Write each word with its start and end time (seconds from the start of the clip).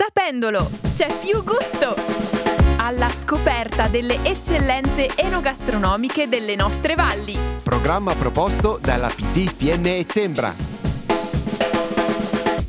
Sapendolo, 0.00 0.70
c'è 0.92 1.12
più 1.18 1.42
gusto! 1.42 1.96
Alla 2.76 3.10
scoperta 3.10 3.88
delle 3.88 4.22
eccellenze 4.22 5.08
enogastronomiche 5.16 6.28
delle 6.28 6.54
nostre 6.54 6.94
valli. 6.94 7.36
Programma 7.64 8.14
proposto 8.14 8.78
dalla 8.80 9.08
PT 9.08 9.60
e 9.84 10.06
Sembra. 10.08 10.77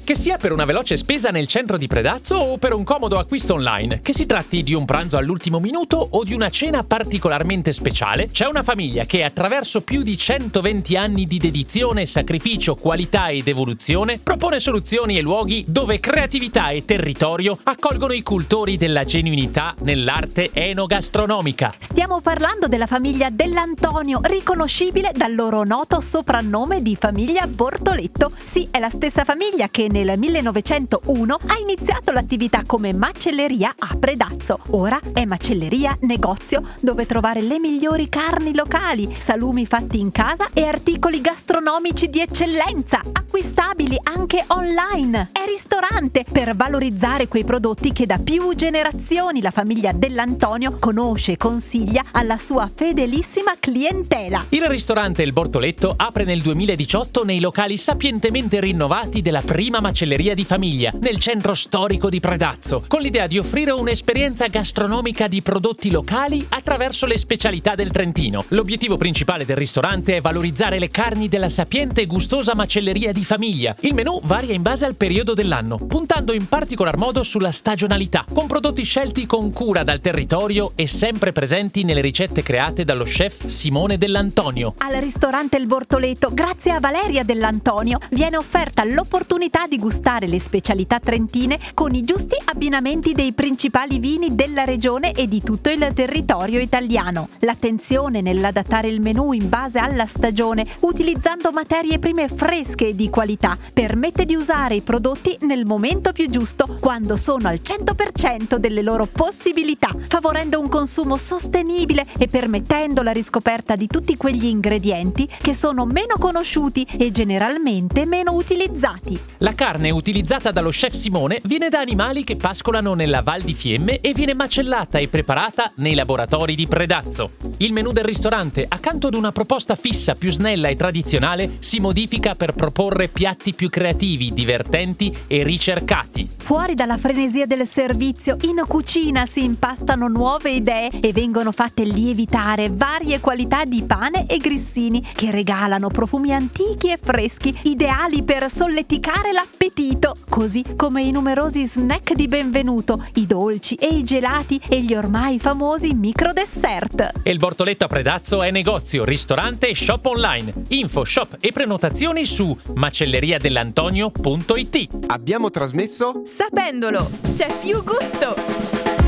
Che 0.09 0.15
sia 0.15 0.39
per 0.39 0.51
una 0.51 0.65
veloce 0.65 0.97
spesa 0.97 1.29
nel 1.29 1.45
centro 1.45 1.77
di 1.77 1.85
Predazzo 1.85 2.33
o 2.33 2.57
per 2.57 2.73
un 2.73 2.83
comodo 2.83 3.19
acquisto 3.19 3.53
online, 3.53 4.01
che 4.01 4.11
si 4.11 4.25
tratti 4.25 4.63
di 4.63 4.73
un 4.73 4.83
pranzo 4.83 5.17
all'ultimo 5.17 5.59
minuto 5.59 5.97
o 5.97 6.23
di 6.23 6.33
una 6.33 6.49
cena 6.49 6.83
particolarmente 6.83 7.71
speciale, 7.71 8.27
c'è 8.31 8.47
una 8.47 8.63
famiglia 8.63 9.05
che 9.05 9.23
attraverso 9.23 9.81
più 9.81 10.01
di 10.01 10.17
120 10.17 10.97
anni 10.97 11.27
di 11.27 11.37
dedizione, 11.37 12.07
sacrificio, 12.07 12.73
qualità 12.73 13.27
ed 13.27 13.47
evoluzione 13.47 14.17
propone 14.17 14.59
soluzioni 14.59 15.15
e 15.15 15.21
luoghi 15.21 15.63
dove 15.67 15.99
creatività 15.99 16.69
e 16.69 16.85
territorio 16.85 17.59
accolgono 17.61 18.13
i 18.13 18.23
cultori 18.23 18.77
della 18.77 19.03
genuinità 19.03 19.75
nell'arte 19.81 20.49
enogastronomica. 20.51 21.75
Stiamo 21.77 22.19
parlando 22.19 22.65
della 22.65 22.87
famiglia 22.87 23.29
dell'Antonio, 23.29 24.21
riconoscibile 24.23 25.11
dal 25.13 25.35
loro 25.35 25.63
noto 25.63 25.99
soprannome 25.99 26.81
di 26.81 26.95
famiglia 26.95 27.45
Bortoletto. 27.45 28.31
Sì, 28.43 28.67
è 28.71 28.79
la 28.79 28.89
stessa 28.89 29.23
famiglia 29.23 29.67
che 29.69 29.87
nel 29.87 29.97
nel 30.03 30.17
1901 30.17 31.39
ha 31.47 31.59
iniziato 31.59 32.13
l'attività 32.13 32.63
come 32.65 32.93
macelleria 32.93 33.73
a 33.77 33.97
Predazzo. 33.99 34.59
Ora 34.69 34.97
è 35.13 35.25
macelleria 35.25 35.97
negozio 36.01 36.61
dove 36.79 37.05
trovare 37.05 37.41
le 37.41 37.59
migliori 37.59 38.07
carni 38.07 38.55
locali, 38.55 39.13
salumi 39.17 39.65
fatti 39.65 39.99
in 39.99 40.11
casa 40.11 40.49
e 40.53 40.65
articoli 40.65 41.19
gastronomici 41.19 42.09
di 42.09 42.21
eccellenza, 42.21 43.01
acquistabili 43.11 43.97
anche 44.03 44.45
online. 44.47 45.31
È 45.33 45.45
ristorante 45.45 46.23
per 46.31 46.55
valorizzare 46.55 47.27
quei 47.27 47.43
prodotti 47.43 47.91
che 47.91 48.05
da 48.05 48.19
più 48.19 48.55
generazioni 48.55 49.41
la 49.41 49.51
famiglia 49.51 49.91
dell'Antonio 49.91 50.77
conosce 50.79 51.33
e 51.33 51.37
consiglia 51.37 52.05
alla 52.11 52.37
sua 52.37 52.69
fedelissima 52.73 53.55
clientela. 53.59 54.45
Il 54.49 54.65
ristorante 54.67 55.23
Il 55.23 55.33
Bortoletto 55.33 55.93
apre 55.95 56.23
nel 56.23 56.41
2018 56.41 57.25
nei 57.25 57.41
locali 57.41 57.75
sapientemente 57.77 58.61
rinnovati 58.61 59.21
della 59.21 59.41
prima 59.41 59.79
macelleria 59.79 59.87
di 59.91 60.45
famiglia 60.45 60.91
nel 60.99 61.19
centro 61.19 61.55
storico 61.55 62.09
di 62.09 62.19
Predazzo, 62.19 62.83
con 62.87 63.01
l'idea 63.01 63.27
di 63.27 63.39
offrire 63.39 63.71
un'esperienza 63.71 64.47
gastronomica 64.47 65.27
di 65.27 65.41
prodotti 65.41 65.89
locali 65.89 66.45
attraverso 66.49 67.05
le 67.05 67.17
specialità 67.17 67.73
del 67.75 67.89
Trentino. 67.91 68.45
L'obiettivo 68.49 68.97
principale 68.97 69.45
del 69.45 69.57
ristorante 69.57 70.15
è 70.15 70.21
valorizzare 70.21 70.77
le 70.77 70.89
carni 70.89 71.27
della 71.27 71.49
sapiente 71.49 72.01
e 72.01 72.05
gustosa 72.05 72.53
macelleria 72.53 73.11
di 73.11 73.25
famiglia. 73.25 73.75
Il 73.79 73.93
menù 73.93 74.19
varia 74.23 74.53
in 74.53 74.61
base 74.61 74.85
al 74.85 74.95
periodo 74.95 75.33
dell'anno, 75.33 75.77
puntando 75.77 76.33
in 76.33 76.47
particolar 76.47 76.97
modo 76.97 77.23
sulla 77.23 77.51
stagionalità, 77.51 78.25
con 78.31 78.47
prodotti 78.47 78.83
scelti 78.83 79.25
con 79.25 79.51
cura 79.51 79.83
dal 79.83 80.01
territorio 80.01 80.73
e 80.75 80.87
sempre 80.87 81.31
presenti 81.31 81.83
nelle 81.83 82.01
ricette 82.01 82.43
create 82.43 82.85
dallo 82.85 83.05
chef 83.05 83.47
Simone 83.47 83.97
Dell'Antonio. 83.97 84.75
Al 84.77 85.01
ristorante 85.01 85.57
Il 85.57 85.67
Bortoleto, 85.67 86.29
grazie 86.31 86.71
a 86.71 86.79
Valeria 86.79 87.23
Dell'Antonio, 87.23 87.97
viene 88.11 88.37
offerta 88.37 88.83
l'opportunità 88.83 89.65
di 89.67 89.77
gustare 89.79 90.27
le 90.27 90.39
specialità 90.39 90.99
trentine 90.99 91.59
con 91.73 91.95
i 91.95 92.03
giusti 92.03 92.35
abbinamenti 92.45 93.13
dei 93.13 93.33
principali 93.33 93.97
vini 93.97 94.35
della 94.35 94.65
regione 94.65 95.13
e 95.13 95.27
di 95.27 95.41
tutto 95.41 95.69
il 95.69 95.91
territorio 95.95 96.59
italiano. 96.59 97.29
L'attenzione 97.39 98.21
nell'adattare 98.21 98.89
il 98.89 99.01
menù 99.01 99.31
in 99.31 99.49
base 99.49 99.79
alla 99.79 100.05
stagione, 100.05 100.65
utilizzando 100.81 101.51
materie 101.51 101.97
prime 101.97 102.27
fresche 102.27 102.89
e 102.89 102.95
di 102.95 103.09
qualità, 103.09 103.57
permette 103.73 104.25
di 104.25 104.35
usare 104.35 104.75
i 104.75 104.81
prodotti 104.81 105.37
nel 105.41 105.65
momento 105.65 106.11
più 106.11 106.29
giusto, 106.29 106.77
quando 106.79 107.15
sono 107.15 107.47
al 107.47 107.61
100% 107.63 108.57
delle 108.57 108.81
loro 108.81 109.07
possibilità, 109.07 109.95
favorendo 110.07 110.59
un 110.59 110.67
consumo 110.67 111.17
sostenibile 111.17 112.05
e 112.17 112.27
permettendo 112.27 113.01
la 113.01 113.11
riscoperta 113.11 113.75
di 113.75 113.87
tutti 113.87 114.17
quegli 114.17 114.45
ingredienti 114.45 115.27
che 115.41 115.53
sono 115.53 115.85
meno 115.85 116.15
conosciuti 116.19 116.85
e 116.97 117.11
generalmente 117.11 118.05
meno 118.05 118.33
utilizzati. 118.33 119.17
La 119.37 119.53
carne 119.59 119.89
utilizzata 119.89 120.51
dallo 120.51 120.69
chef 120.69 120.93
Simone 120.93 121.41
viene 121.43 121.67
da 121.67 121.81
animali 121.81 122.23
che 122.23 122.37
pascolano 122.37 122.93
nella 122.93 123.21
Val 123.21 123.41
di 123.41 123.53
Fiemme 123.53 123.99
e 123.99 124.13
viene 124.13 124.33
macellata 124.33 124.99
e 124.99 125.09
preparata 125.09 125.69
nei 125.75 125.95
laboratori 125.95 126.55
di 126.55 126.65
Predazzo. 126.65 127.31
Il 127.57 127.73
menù 127.73 127.91
del 127.91 128.05
ristorante, 128.05 128.65
accanto 128.65 129.07
ad 129.07 129.15
una 129.15 129.33
proposta 129.33 129.75
fissa 129.75 130.13
più 130.13 130.31
snella 130.31 130.69
e 130.69 130.77
tradizionale, 130.77 131.57
si 131.59 131.81
modifica 131.81 132.35
per 132.35 132.53
proporre 132.53 133.09
piatti 133.09 133.53
più 133.53 133.69
creativi, 133.69 134.31
divertenti 134.33 135.13
e 135.27 135.43
ricercati. 135.43 136.29
Fuori 136.37 136.73
dalla 136.73 136.97
frenesia 136.97 137.45
del 137.45 137.67
servizio, 137.67 138.37
in 138.43 138.63
cucina 138.65 139.25
si 139.25 139.43
impastano 139.43 140.07
nuove 140.07 140.51
idee 140.51 140.89
e 141.01 141.11
vengono 141.11 141.51
fatte 141.51 141.83
lievitare 141.83 142.69
varie 142.71 143.19
qualità 143.19 143.65
di 143.65 143.83
pane 143.83 144.25
e 144.25 144.37
grissini 144.37 145.05
che 145.13 145.31
regalano 145.31 145.89
profumi 145.89 146.33
antichi 146.33 146.91
e 146.91 146.97
freschi, 147.01 147.53
ideali 147.63 148.23
per 148.23 148.49
solleticare 148.49 149.33
l'appetito 149.33 149.48
appetito, 149.51 150.15
così 150.29 150.63
come 150.75 151.01
i 151.01 151.09
numerosi 151.11 151.65
snack 151.65 152.13
di 152.13 152.27
benvenuto, 152.27 153.03
i 153.15 153.25
dolci 153.25 153.73
e 153.75 153.87
i 153.87 154.03
gelati 154.03 154.61
e 154.69 154.81
gli 154.81 154.93
ormai 154.93 155.39
famosi 155.39 155.93
micro 155.93 156.33
dessert. 156.33 157.13
E 157.23 157.31
il 157.31 157.39
Bortoletto 157.39 157.85
a 157.85 157.87
Predazzo 157.87 158.43
è 158.43 158.51
negozio, 158.51 159.03
ristorante 159.03 159.69
e 159.69 159.75
shop 159.75 160.05
online. 160.05 160.53
Info, 160.69 161.03
shop 161.03 161.37
e 161.39 161.51
prenotazioni 161.51 162.25
su 162.25 162.55
macelleriadellantonio.it. 162.75 165.05
Abbiamo 165.07 165.49
trasmesso 165.49 166.21
Sapendolo, 166.25 167.09
c'è 167.33 167.47
più 167.59 167.83
gusto! 167.83 168.35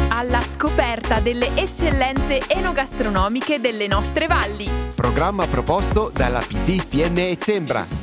Alla 0.09 0.41
scoperta 0.41 1.19
delle 1.21 1.51
eccellenze 1.55 2.41
enogastronomiche 2.47 3.61
delle 3.61 3.87
nostre 3.87 4.27
valli. 4.27 4.67
Programma 4.93 5.47
proposto 5.47 6.11
dalla 6.13 6.39
PT 6.39 6.85
Fiemme 6.85 7.29
e 7.29 7.37
Sembra 7.39 8.00